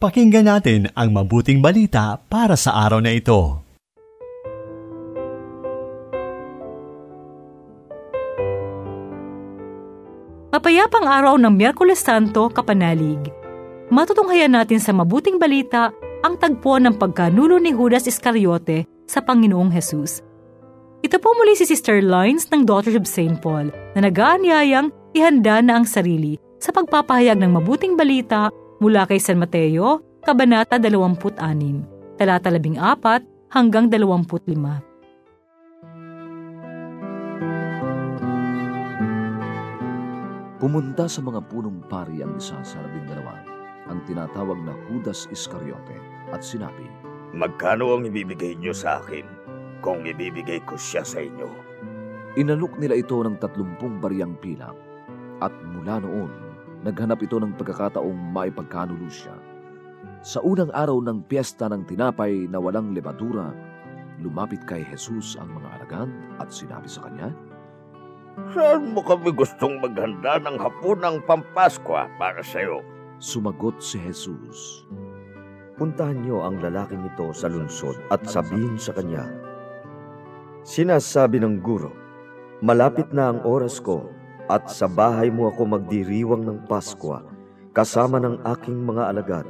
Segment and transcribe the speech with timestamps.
[0.00, 3.60] Pakinggan natin ang mabuting balita para sa araw na ito.
[10.48, 13.20] Mapayapang araw ng Miyerkules Santo, Kapanalig.
[13.92, 15.92] Matutunghayan natin sa mabuting balita
[16.24, 20.24] ang tagpo ng pagkanulo ni Judas Iscariote sa Panginoong Hesus.
[21.04, 23.36] Ito po muli si Sister Lines ng Daughters of St.
[23.44, 28.48] Paul na nag-aanyayang ihanda na ang sarili sa pagpapahayag ng mabuting balita
[28.80, 31.36] mula kay San Mateo, Kabanata 26,
[32.16, 34.56] talata 14 hanggang 25.
[40.60, 43.36] Pumunta sa mga punong pari ang isa sa labindalawa,
[43.88, 45.96] ang tinatawag na Judas Iscariote,
[46.32, 46.84] at sinabi,
[47.36, 49.24] Magkano ang ibibigay niyo sa akin
[49.84, 51.48] kung ibibigay ko siya sa inyo?
[52.36, 54.76] Inalok nila ito ng tatlumpung bariyang pilak,
[55.40, 56.49] at mula noon,
[56.84, 59.36] naghanap ito ng pagkakataong maipagkanulo siya.
[60.20, 63.52] Sa unang araw ng piyesta ng tinapay na walang lebadura,
[64.20, 66.10] lumapit kay Jesus ang mga alagad
[66.40, 67.32] at sinabi sa kanya,
[68.52, 72.80] Saan mo kami gustong maghanda ng hapunang pampaskwa para sa iyo?
[73.20, 74.88] Sumagot si Jesus,
[75.80, 79.24] Puntahan niyo ang lalaking ito sa lungsod at sabihin sa kanya,
[80.60, 81.96] Sinasabi ng guro,
[82.60, 84.12] malapit na ang oras ko
[84.50, 87.22] at sa bahay mo ako magdiriwang ng Paskwa
[87.70, 89.46] kasama ng aking mga alagad.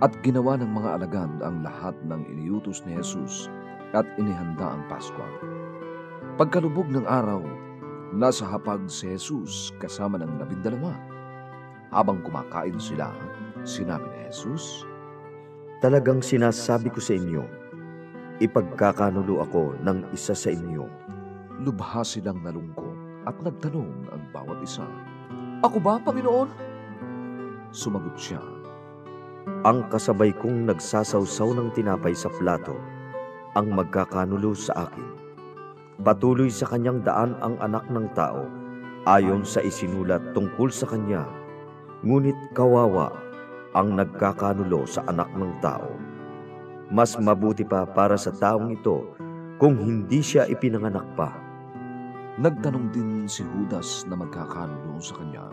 [0.00, 3.52] At ginawa ng mga alagad ang lahat ng iniutos ni Jesus
[3.92, 5.28] at inihanda ang Paskwa.
[6.40, 7.44] Pagkalubog ng araw,
[8.16, 10.96] nasa hapag si Jesus kasama ng labindalawa.
[11.92, 13.12] Habang kumakain sila,
[13.62, 14.88] sinabi ni Jesus,
[15.84, 17.44] Talagang sinasabi ko sa inyo,
[18.40, 20.88] ipagkakanulo ako ng isa sa inyo.
[21.62, 22.98] Lubha silang nalungkot
[23.30, 24.82] at nagtanong ang bawat isa,
[25.62, 26.50] Ako ba, Panginoon?
[27.70, 28.42] Sumagot siya,
[29.62, 32.74] Ang kasabay kong nagsasawsaw ng tinapay sa plato,
[33.54, 35.08] ang magkakanulo sa akin.
[36.02, 38.50] Patuloy sa kanyang daan ang anak ng tao,
[39.06, 41.22] ayon sa isinulat tungkol sa kanya.
[42.02, 43.14] Ngunit kawawa
[43.78, 45.94] ang nagkakanulo sa anak ng tao.
[46.90, 49.06] Mas mabuti pa para sa taong ito
[49.56, 51.43] kung hindi siya ipinanganak pa.
[52.34, 55.46] Nagtanong din si Judas na magkakanulo sa kanya.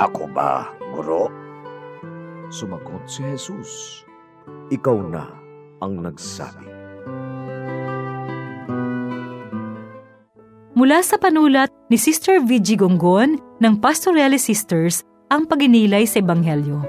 [0.00, 1.28] Ako ba, guro?
[2.48, 4.02] Sumagot si Jesus.
[4.72, 5.28] Ikaw na
[5.84, 6.64] ang nagsabi.
[10.72, 16.80] Mula sa panulat ni Sister Vigi Gonggon ng Pastorale Sisters ang paginilay sa Ebanghelyo.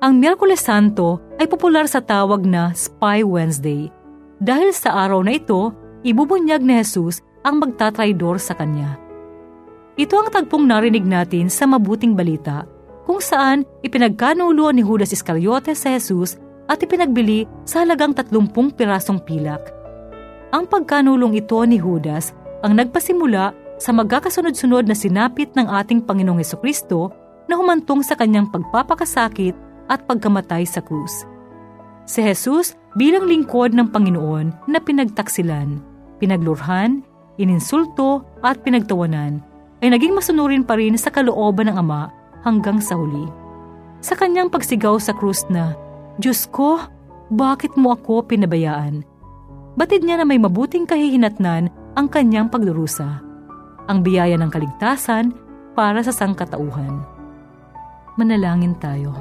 [0.00, 3.92] Ang Miyerkules Santo ay popular sa tawag na Spy Wednesday
[4.40, 5.72] dahil sa araw na ito,
[6.04, 8.98] ibubunyag ni Jesus ang magtatraidor sa kanya.
[9.94, 12.66] Ito ang tagpong narinig natin sa mabuting balita
[13.06, 16.36] kung saan ipinagkanulo ni Judas Iscariote sa Jesus
[16.66, 19.70] at ipinagbili sa halagang 30 pirasong pilak.
[20.50, 22.34] Ang pagkanulong ito ni Judas
[22.66, 27.14] ang nagpasimula sa magkakasunod-sunod na sinapit ng ating Panginoong Heso Kristo
[27.46, 29.54] na humantong sa kanyang pagpapakasakit
[29.86, 31.22] at pagkamatay sa krus.
[32.10, 35.78] Si Jesus bilang lingkod ng Panginoon na pinagtaksilan,
[36.18, 39.40] pinaglurhan, ininsulto at pinagtawanan
[39.84, 42.08] ay naging masunurin pa rin sa kalooban ng Ama
[42.44, 43.28] hanggang sa huli.
[44.00, 45.76] Sa kanyang pagsigaw sa krus na,
[46.16, 46.80] Diyos ko,
[47.28, 49.04] bakit mo ako pinabayaan?
[49.76, 53.20] Batid niya na may mabuting kahihinatnan ang kanyang pagdurusa,
[53.88, 55.36] ang biyaya ng kaligtasan
[55.76, 57.04] para sa sangkatauhan.
[58.16, 59.12] Manalangin tayo.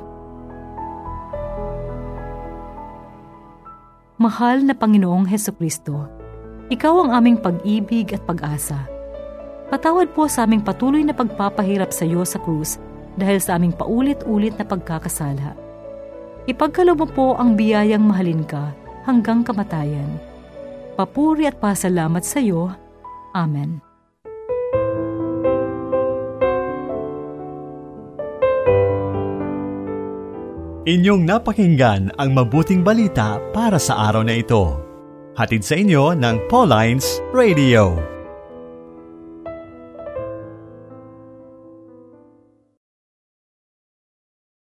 [4.15, 6.07] Mahal na Panginoong Heso Kristo,
[6.65, 8.89] Ikaw ang aming pag-ibig at pag-asa.
[9.69, 12.81] Patawad po sa aming patuloy na pagpapahirap sa iyo sa krus
[13.13, 15.53] dahil sa aming paulit-ulit na pagkakasala.
[16.49, 18.73] Ipagkalob mo po ang biyayang mahalin ka
[19.05, 20.09] hanggang kamatayan.
[20.97, 22.73] Papuri at pasalamat sa iyo.
[23.33, 23.81] Amen.
[30.85, 34.84] Inyong napakinggan ang mabuting balita para sa araw na ito.
[35.35, 38.14] Hatid sa inyo ng Pauline's Radio.